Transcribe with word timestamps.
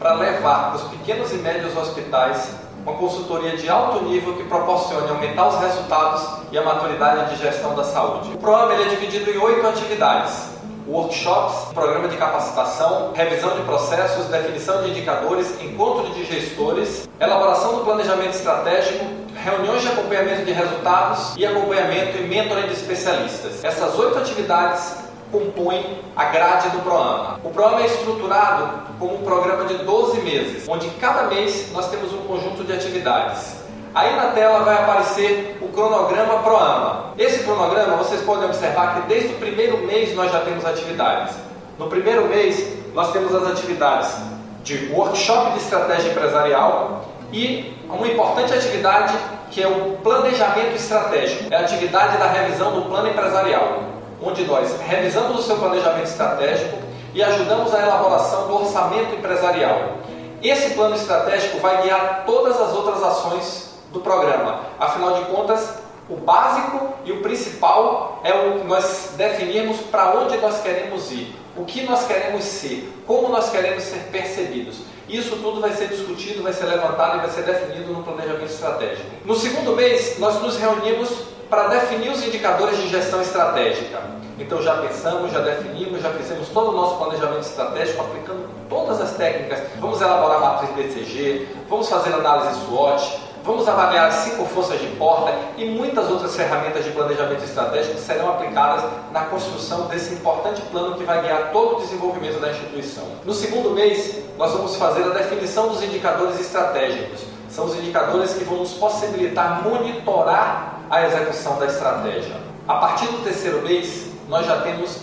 para 0.00 0.14
levar 0.14 0.72
para 0.72 0.76
os 0.76 0.82
pequenos 0.90 1.32
e 1.32 1.36
médios 1.36 1.76
hospitais 1.76 2.65
uma 2.86 2.94
consultoria 2.94 3.56
de 3.56 3.68
alto 3.68 4.04
nível 4.04 4.34
que 4.34 4.44
proporcione 4.44 5.10
aumentar 5.10 5.48
os 5.48 5.60
resultados 5.60 6.24
e 6.52 6.56
a 6.56 6.62
maturidade 6.62 7.34
de 7.34 7.42
gestão 7.42 7.74
da 7.74 7.82
saúde. 7.82 8.30
O 8.32 8.38
programa 8.38 8.74
é 8.74 8.88
dividido 8.88 9.28
em 9.28 9.38
oito 9.38 9.66
atividades. 9.66 10.54
Workshops, 10.86 11.72
programa 11.74 12.06
de 12.06 12.16
capacitação, 12.16 13.10
revisão 13.12 13.56
de 13.56 13.62
processos, 13.62 14.26
definição 14.26 14.84
de 14.84 14.90
indicadores, 14.90 15.60
encontro 15.60 16.14
de 16.14 16.24
gestores, 16.26 17.08
elaboração 17.18 17.74
do 17.74 17.84
planejamento 17.84 18.36
estratégico, 18.36 19.04
reuniões 19.34 19.82
de 19.82 19.88
acompanhamento 19.88 20.44
de 20.44 20.52
resultados 20.52 21.34
e 21.36 21.44
acompanhamento 21.44 22.18
e 22.18 22.28
mentoring 22.28 22.68
de 22.68 22.74
especialistas. 22.74 23.64
Essas 23.64 23.98
oito 23.98 24.16
atividades 24.16 25.05
compõem 25.30 25.98
a 26.14 26.24
grade 26.26 26.70
do 26.70 26.80
programa. 26.80 27.40
O 27.42 27.50
programa 27.50 27.82
é 27.82 27.86
estruturado 27.86 28.68
como 28.98 29.16
um 29.16 29.22
programa 29.22 29.64
de 29.64 29.74
12 29.78 30.20
meses, 30.20 30.68
onde 30.68 30.88
cada 31.00 31.24
mês 31.24 31.70
nós 31.72 31.88
temos 31.90 32.12
um 32.12 32.18
conjunto 32.18 32.64
de 32.64 32.72
atividades. 32.72 33.56
Aí 33.94 34.14
na 34.14 34.26
tela 34.26 34.60
vai 34.60 34.74
aparecer 34.76 35.58
o 35.60 35.68
cronograma 35.68 36.42
ProAma. 36.42 37.14
Esse 37.18 37.44
cronograma 37.44 37.96
vocês 37.96 38.20
podem 38.22 38.44
observar 38.44 38.94
que 38.94 39.08
desde 39.08 39.34
o 39.34 39.36
primeiro 39.38 39.78
mês 39.86 40.14
nós 40.14 40.30
já 40.30 40.40
temos 40.40 40.64
atividades. 40.64 41.34
No 41.78 41.88
primeiro 41.88 42.26
mês 42.26 42.76
nós 42.92 43.10
temos 43.12 43.34
as 43.34 43.46
atividades 43.48 44.14
de 44.62 44.92
workshop 44.92 45.52
de 45.52 45.58
estratégia 45.58 46.10
empresarial 46.10 47.06
e 47.32 47.74
uma 47.88 48.06
importante 48.06 48.52
atividade 48.52 49.14
que 49.50 49.62
é 49.62 49.68
o 49.68 49.96
planejamento 50.02 50.74
estratégico. 50.74 51.44
É 51.50 51.56
a 51.56 51.60
atividade 51.60 52.18
da 52.18 52.26
revisão 52.26 52.72
do 52.72 52.82
plano 52.82 53.08
empresarial 53.08 53.95
onde 54.22 54.44
nós 54.44 54.78
revisamos 54.80 55.40
o 55.40 55.42
seu 55.42 55.56
planejamento 55.56 56.06
estratégico 56.06 56.78
e 57.14 57.22
ajudamos 57.22 57.74
a 57.74 57.82
elaboração 57.82 58.46
do 58.48 58.62
orçamento 58.62 59.14
empresarial. 59.14 59.98
Esse 60.42 60.74
plano 60.74 60.94
estratégico 60.94 61.58
vai 61.60 61.82
guiar 61.82 62.24
todas 62.26 62.60
as 62.60 62.74
outras 62.74 63.02
ações 63.02 63.70
do 63.92 64.00
programa. 64.00 64.60
Afinal 64.78 65.14
de 65.14 65.24
contas, 65.26 65.78
o 66.08 66.16
básico 66.16 66.94
e 67.04 67.12
o 67.12 67.22
principal 67.22 68.20
é 68.22 68.32
o 68.32 68.64
nós 68.64 69.12
definirmos 69.16 69.78
para 69.90 70.16
onde 70.16 70.36
nós 70.36 70.60
queremos 70.60 71.10
ir, 71.10 71.34
o 71.56 71.64
que 71.64 71.82
nós 71.82 72.06
queremos 72.06 72.44
ser, 72.44 73.02
como 73.06 73.28
nós 73.28 73.50
queremos 73.50 73.82
ser 73.82 74.08
percebidos. 74.12 74.78
Isso 75.08 75.36
tudo 75.36 75.60
vai 75.60 75.72
ser 75.72 75.88
discutido, 75.88 76.42
vai 76.42 76.52
ser 76.52 76.66
levantado 76.66 77.16
e 77.16 77.20
vai 77.20 77.30
ser 77.30 77.42
definido 77.42 77.92
no 77.92 78.02
planejamento 78.02 78.50
estratégico. 78.50 79.08
No 79.24 79.34
segundo 79.34 79.74
mês, 79.74 80.18
nós 80.18 80.40
nos 80.42 80.56
reunimos 80.56 81.10
para 81.48 81.68
definir 81.68 82.10
os 82.10 82.24
indicadores 82.24 82.78
de 82.78 82.88
gestão 82.88 83.20
estratégica. 83.20 84.00
Então 84.38 84.60
já 84.62 84.76
pensamos, 84.76 85.32
já 85.32 85.40
definimos, 85.40 86.02
já 86.02 86.10
fizemos 86.10 86.48
todo 86.48 86.70
o 86.70 86.72
nosso 86.72 86.96
planejamento 86.96 87.40
estratégico 87.40 88.02
aplicando 88.02 88.48
todas 88.68 89.00
as 89.00 89.12
técnicas. 89.12 89.60
Vamos 89.78 90.00
elaborar 90.00 90.36
a 90.36 90.40
matriz 90.40 90.70
BCG, 90.72 91.48
vamos 91.68 91.88
fazer 91.88 92.12
análise 92.12 92.60
SWOT, 92.66 93.18
vamos 93.42 93.66
avaliar 93.66 94.08
as 94.08 94.14
cinco 94.16 94.44
forças 94.44 94.78
de 94.78 94.88
porta 94.88 95.32
e 95.56 95.64
muitas 95.64 96.10
outras 96.10 96.36
ferramentas 96.36 96.84
de 96.84 96.90
planejamento 96.90 97.44
estratégico 97.44 97.98
serão 97.98 98.28
aplicadas 98.28 98.84
na 99.10 99.22
construção 99.22 99.86
desse 99.86 100.12
importante 100.12 100.60
plano 100.62 100.96
que 100.96 101.04
vai 101.04 101.22
guiar 101.22 101.50
todo 101.52 101.76
o 101.76 101.80
desenvolvimento 101.80 102.38
da 102.38 102.50
instituição. 102.50 103.04
No 103.24 103.32
segundo 103.32 103.70
mês, 103.70 104.18
nós 104.36 104.52
vamos 104.52 104.76
fazer 104.76 105.04
a 105.04 105.10
definição 105.10 105.68
dos 105.68 105.82
indicadores 105.82 106.38
estratégicos. 106.38 107.22
São 107.48 107.64
os 107.64 107.76
indicadores 107.76 108.34
que 108.34 108.44
vão 108.44 108.58
nos 108.58 108.74
possibilitar 108.74 109.62
monitorar 109.62 110.75
a 110.90 111.06
execução 111.06 111.58
da 111.58 111.66
estratégia. 111.66 112.36
A 112.66 112.74
partir 112.74 113.06
do 113.06 113.22
terceiro 113.24 113.62
mês, 113.62 114.08
nós 114.28 114.46
já 114.46 114.60
temos 114.60 115.00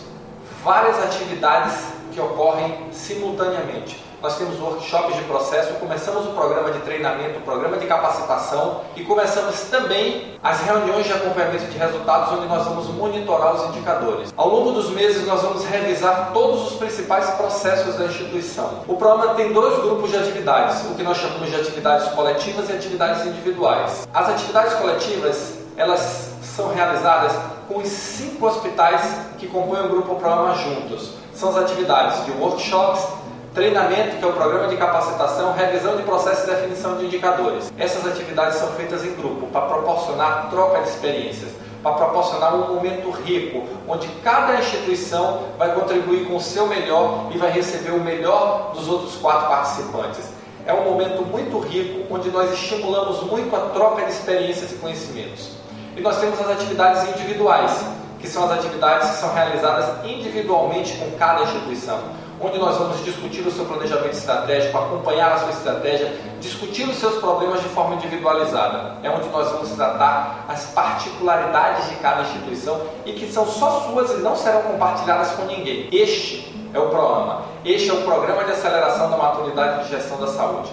várias 0.64 1.02
atividades 1.04 1.94
que 2.12 2.20
ocorrem 2.20 2.88
simultaneamente. 2.92 4.04
Nós 4.22 4.38
temos 4.38 4.58
workshops 4.58 5.18
de 5.18 5.24
processo, 5.24 5.74
começamos 5.74 6.26
o 6.26 6.30
programa 6.30 6.72
de 6.72 6.80
treinamento, 6.80 7.40
o 7.40 7.42
programa 7.42 7.76
de 7.76 7.86
capacitação 7.86 8.80
e 8.96 9.04
começamos 9.04 9.60
também 9.64 10.40
as 10.42 10.62
reuniões 10.62 11.06
de 11.06 11.12
acompanhamento 11.12 11.66
de 11.66 11.78
resultados, 11.78 12.32
onde 12.32 12.48
nós 12.48 12.64
vamos 12.64 12.88
monitorar 12.88 13.54
os 13.54 13.66
indicadores. 13.70 14.34
Ao 14.38 14.48
longo 14.48 14.72
dos 14.72 14.92
meses, 14.92 15.28
nós 15.28 15.42
vamos 15.42 15.66
revisar 15.66 16.32
todos 16.32 16.72
os 16.72 16.78
principais 16.78 17.32
processos 17.32 17.96
da 17.96 18.06
instituição. 18.06 18.86
O 18.88 18.96
programa 18.96 19.34
tem 19.34 19.52
dois 19.52 19.82
grupos 19.82 20.12
de 20.12 20.16
atividades, 20.16 20.86
o 20.90 20.96
que 20.96 21.04
nós 21.04 21.18
chamamos 21.18 21.50
de 21.50 21.58
atividades 21.58 22.08
coletivas 22.14 22.70
e 22.70 22.74
atividades 22.74 23.26
individuais. 23.26 24.08
As 24.14 24.30
atividades 24.30 24.74
coletivas 24.76 25.63
elas 25.78 26.34
são 26.56 26.74
realizadas 26.74 27.34
com 27.68 27.78
os 27.78 27.88
cinco 27.88 28.46
hospitais 28.46 29.02
que 29.38 29.48
compõem 29.48 29.86
o 29.86 29.90
grupo 29.90 30.16
Programa 30.16 30.56
juntos. 30.56 31.14
São 31.34 31.50
as 31.50 31.58
atividades 31.58 32.26
de 32.26 32.32
workshops, 32.32 33.08
treinamento, 33.54 34.18
que 34.18 34.24
é 34.24 34.28
o 34.28 34.34
programa 34.34 34.68
de 34.68 34.78
capacitação, 34.78 35.54
revisão 35.54 35.96
de 35.96 36.04
processo 36.04 36.44
e 36.44 36.54
definição 36.54 36.98
de 36.98 37.06
indicadores. 37.06 37.72
Essas 37.78 38.06
atividades 38.06 38.58
são 38.58 38.70
feitas 38.70 39.04
em 39.04 39.14
grupo 39.16 39.48
para 39.48 39.62
proporcionar 39.66 40.50
troca 40.50 40.82
de 40.82 40.90
experiências, 40.90 41.52
para 41.82 41.94
proporcionar 41.94 42.56
um 42.56 42.74
momento 42.74 43.10
rico, 43.10 43.64
onde 43.88 44.08
cada 44.24 44.56
instituição 44.60 45.44
vai 45.58 45.74
contribuir 45.74 46.26
com 46.28 46.36
o 46.36 46.42
seu 46.42 46.68
melhor 46.68 47.30
e 47.34 47.38
vai 47.38 47.52
receber 47.52 47.92
o 47.92 48.00
melhor 48.00 48.72
dos 48.74 48.88
outros 48.88 49.16
quatro 49.16 49.48
participantes. 49.48 50.30
É 50.66 50.74
um 50.74 50.86
momento 50.86 51.24
muito 51.24 51.60
rico, 51.60 52.14
onde 52.14 52.30
nós 52.30 52.54
estimulamos 52.54 53.22
muito 53.24 53.54
a 53.56 53.60
troca 53.72 54.06
de 54.06 54.12
experiências 54.12 54.72
e 54.72 54.76
conhecimentos. 54.76 55.63
E 55.96 56.02
nós 56.02 56.18
temos 56.20 56.40
as 56.40 56.50
atividades 56.50 57.08
individuais, 57.10 57.86
que 58.20 58.28
são 58.28 58.46
as 58.46 58.52
atividades 58.52 59.12
que 59.12 59.16
são 59.18 59.34
realizadas 59.34 60.04
individualmente 60.04 60.96
com 60.96 61.12
cada 61.18 61.44
instituição, 61.44 62.00
onde 62.42 62.58
nós 62.58 62.78
vamos 62.78 63.04
discutir 63.06 63.42
o 63.46 63.52
seu 63.52 63.66
planejamento 63.66 64.14
estratégico, 64.14 64.78
acompanhar 64.78 65.34
a 65.34 65.38
sua 65.38 65.50
estratégia, 65.52 66.12
discutir 66.40 66.88
os 66.90 66.96
seus 66.98 67.20
problemas 67.20 67.62
de 67.62 67.70
forma 67.70 67.96
individualizada. 67.96 68.98
É 69.04 69.10
onde 69.10 69.30
nós 69.30 69.52
vamos 69.52 69.70
tratar 69.72 70.46
as 70.48 70.66
particularidades 70.66 71.90
de 71.90 71.96
cada 71.98 72.24
instituição 72.24 72.82
e 73.06 73.14
que 73.14 73.32
são 73.32 73.46
só 73.46 73.82
suas 73.82 74.12
e 74.12 74.18
não 74.18 74.36
serão 74.36 74.64
compartilhadas 74.64 75.32
com 75.32 75.44
ninguém. 75.44 75.90
Este 75.92 76.52
é 76.74 76.80
o 76.80 76.90
programa. 76.90 77.44
Este 77.64 77.90
é 77.92 77.94
o 77.94 78.02
Programa 78.02 78.44
de 78.44 78.52
Aceleração 78.52 79.12
da 79.12 79.18
Maturidade 79.18 79.84
de 79.84 79.90
Gestão 79.92 80.18
da 80.18 80.28
Saúde. 80.28 80.72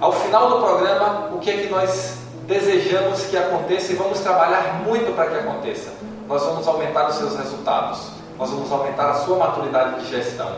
Ao 0.00 0.12
final 0.12 0.48
do 0.48 0.58
programa, 0.60 1.30
o 1.32 1.38
que 1.38 1.50
é 1.50 1.56
que 1.58 1.68
nós 1.68 2.25
desejamos 2.46 3.24
que 3.26 3.36
aconteça 3.36 3.92
e 3.92 3.96
vamos 3.96 4.20
trabalhar 4.20 4.82
muito 4.84 5.14
para 5.14 5.30
que 5.30 5.36
aconteça. 5.38 5.92
Nós 6.28 6.42
vamos 6.42 6.66
aumentar 6.66 7.08
os 7.08 7.16
seus 7.16 7.36
resultados, 7.36 8.08
nós 8.38 8.50
vamos 8.50 8.70
aumentar 8.70 9.10
a 9.10 9.14
sua 9.14 9.36
maturidade 9.36 10.00
de 10.00 10.10
gestão. 10.10 10.50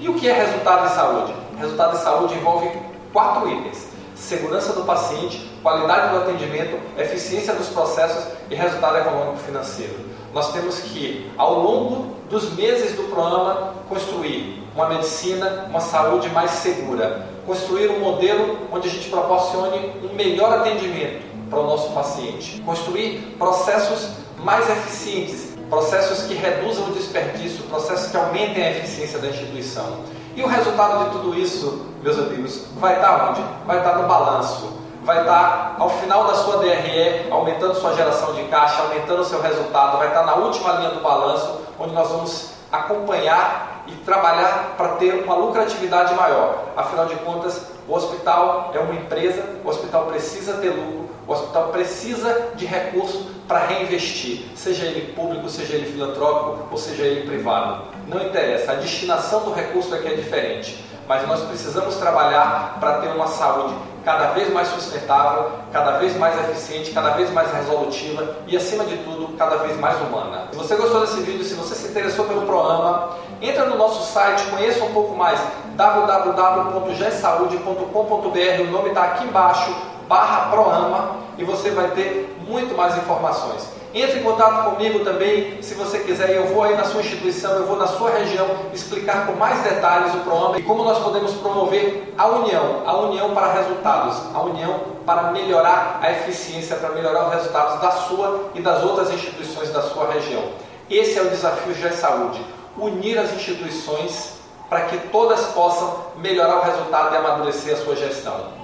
E 0.00 0.08
o 0.08 0.14
que 0.14 0.28
é 0.28 0.32
resultado 0.32 0.88
de 0.88 0.94
saúde? 0.94 1.34
Resultado 1.58 1.96
de 1.96 2.02
saúde 2.02 2.34
envolve 2.34 2.70
quatro 3.12 3.48
itens: 3.48 3.88
segurança 4.14 4.72
do 4.72 4.84
paciente, 4.84 5.50
qualidade 5.62 6.10
do 6.10 6.22
atendimento, 6.22 6.78
eficiência 6.98 7.54
dos 7.54 7.68
processos 7.68 8.24
e 8.50 8.54
resultado 8.54 8.98
econômico 8.98 9.38
financeiro. 9.38 9.94
Nós 10.32 10.52
temos 10.52 10.80
que, 10.80 11.30
ao 11.38 11.60
longo 11.60 12.14
dos 12.28 12.52
meses 12.54 12.96
do 12.96 13.04
programa, 13.04 13.74
construir 13.88 14.62
uma 14.74 14.88
medicina, 14.88 15.66
uma 15.68 15.80
saúde 15.80 16.28
mais 16.30 16.50
segura, 16.50 17.26
construir 17.46 17.88
um 17.90 18.00
modelo 18.00 18.58
onde 18.72 18.88
a 18.88 18.90
gente 18.90 19.08
proporcione 19.08 19.92
um 20.02 20.14
melhor 20.14 20.52
atendimento, 20.58 21.33
para 21.54 21.62
o 21.62 21.66
nosso 21.66 21.90
paciente. 21.92 22.60
Construir 22.62 23.36
processos 23.38 24.10
mais 24.38 24.68
eficientes, 24.68 25.54
processos 25.70 26.24
que 26.24 26.34
reduzam 26.34 26.88
o 26.88 26.92
desperdício, 26.92 27.62
processos 27.64 28.10
que 28.10 28.16
aumentem 28.16 28.62
a 28.64 28.70
eficiência 28.72 29.18
da 29.20 29.28
instituição. 29.28 30.00
E 30.34 30.42
o 30.42 30.48
resultado 30.48 31.04
de 31.04 31.10
tudo 31.12 31.38
isso, 31.38 31.86
meus 32.02 32.18
amigos, 32.18 32.66
vai 32.76 32.96
estar 32.96 33.30
onde? 33.30 33.40
Vai 33.66 33.78
estar 33.78 33.96
no 33.96 34.08
balanço. 34.08 34.74
Vai 35.04 35.20
estar 35.20 35.76
ao 35.78 35.90
final 35.90 36.26
da 36.26 36.34
sua 36.34 36.56
DRE, 36.56 37.30
aumentando 37.30 37.74
sua 37.74 37.94
geração 37.94 38.32
de 38.32 38.42
caixa, 38.44 38.82
aumentando 38.82 39.22
seu 39.24 39.40
resultado, 39.40 39.98
vai 39.98 40.08
estar 40.08 40.24
na 40.24 40.34
última 40.34 40.72
linha 40.72 40.90
do 40.90 41.00
balanço, 41.02 41.60
onde 41.78 41.92
nós 41.92 42.08
vamos 42.08 42.48
acompanhar 42.72 43.84
e 43.86 43.92
trabalhar 43.96 44.74
para 44.78 44.88
ter 44.96 45.22
uma 45.22 45.34
lucratividade 45.34 46.14
maior. 46.14 46.64
Afinal 46.74 47.04
de 47.04 47.16
contas, 47.16 47.66
o 47.86 47.94
hospital 47.94 48.70
é 48.74 48.78
uma 48.78 48.94
empresa, 48.94 49.44
o 49.62 49.68
hospital 49.68 50.06
precisa 50.06 50.54
ter 50.54 50.70
lucro, 50.70 51.03
o 51.26 51.32
hospital 51.32 51.68
precisa 51.68 52.50
de 52.54 52.66
recurso 52.66 53.26
para 53.48 53.66
reinvestir, 53.66 54.44
seja 54.54 54.84
ele 54.84 55.12
público, 55.12 55.48
seja 55.48 55.74
ele 55.74 55.90
filantrópico 55.90 56.68
ou 56.70 56.78
seja 56.78 57.02
ele 57.02 57.26
privado. 57.26 57.84
Não 58.06 58.22
interessa, 58.22 58.72
a 58.72 58.76
destinação 58.76 59.44
do 59.44 59.52
recurso 59.52 59.96
que 59.96 60.08
é 60.08 60.14
diferente, 60.14 60.84
mas 61.08 61.26
nós 61.26 61.40
precisamos 61.42 61.96
trabalhar 61.96 62.76
para 62.80 62.98
ter 62.98 63.08
uma 63.08 63.26
saúde 63.26 63.74
cada 64.04 64.32
vez 64.32 64.52
mais 64.52 64.68
sustentável, 64.68 65.50
cada 65.72 65.98
vez 65.98 66.16
mais 66.18 66.38
eficiente, 66.48 66.90
cada 66.90 67.10
vez 67.10 67.30
mais 67.30 67.50
resolutiva 67.50 68.36
e, 68.46 68.56
acima 68.56 68.84
de 68.84 68.98
tudo, 68.98 69.36
cada 69.36 69.56
vez 69.56 69.76
mais 69.80 70.00
humana. 70.00 70.46
Se 70.52 70.58
você 70.58 70.76
gostou 70.76 71.00
desse 71.00 71.20
vídeo, 71.22 71.42
se 71.42 71.54
você 71.54 71.74
se 71.74 71.88
interessou 71.88 72.26
pelo 72.26 72.42
programa, 72.42 73.16
entra 73.40 73.64
no 73.64 73.76
nosso 73.76 74.12
site, 74.12 74.44
conheça 74.50 74.84
um 74.84 74.92
pouco 74.92 75.16
mais 75.16 75.40
www.gsaude.com.br, 75.74 78.60
o 78.60 78.70
nome 78.70 78.90
está 78.90 79.04
aqui 79.04 79.24
embaixo, 79.24 79.74
barra 80.08 80.50
Proama, 80.50 81.16
e 81.38 81.44
você 81.44 81.70
vai 81.70 81.88
ter 81.88 82.36
muito 82.46 82.76
mais 82.76 82.96
informações. 82.96 83.74
Entre 83.94 84.18
em 84.18 84.22
contato 84.24 84.70
comigo 84.70 85.04
também, 85.04 85.62
se 85.62 85.74
você 85.74 86.00
quiser, 86.00 86.30
eu 86.30 86.48
vou 86.48 86.64
aí 86.64 86.76
na 86.76 86.82
sua 86.82 87.00
instituição, 87.00 87.52
eu 87.52 87.64
vou 87.64 87.76
na 87.76 87.86
sua 87.86 88.10
região 88.10 88.44
explicar 88.72 89.24
com 89.24 89.34
mais 89.34 89.62
detalhes 89.62 90.12
o 90.14 90.18
PROAMA 90.18 90.58
e 90.58 90.62
como 90.64 90.82
nós 90.82 90.98
podemos 90.98 91.32
promover 91.34 92.12
a 92.18 92.26
união, 92.26 92.82
a 92.84 92.96
união 93.02 93.32
para 93.32 93.52
resultados, 93.52 94.16
a 94.34 94.40
união 94.40 94.80
para 95.06 95.30
melhorar 95.30 96.00
a 96.02 96.10
eficiência, 96.10 96.74
para 96.74 96.88
melhorar 96.88 97.28
os 97.28 97.34
resultados 97.34 97.80
da 97.80 97.92
sua 97.92 98.50
e 98.56 98.60
das 98.60 98.82
outras 98.82 99.12
instituições 99.12 99.70
da 99.70 99.82
sua 99.82 100.12
região. 100.12 100.42
Esse 100.90 101.16
é 101.16 101.22
o 101.22 101.30
desafio 101.30 101.72
GE 101.72 101.92
Saúde, 101.92 102.44
unir 102.76 103.16
as 103.16 103.32
instituições 103.32 104.40
para 104.68 104.86
que 104.86 104.98
todas 105.08 105.40
possam 105.52 106.06
melhorar 106.16 106.56
o 106.56 106.62
resultado 106.62 107.14
e 107.14 107.16
amadurecer 107.16 107.74
a 107.74 107.76
sua 107.76 107.94
gestão. 107.94 108.63